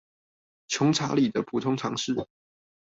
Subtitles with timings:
[0.67, 2.15] 窮查理的普通常識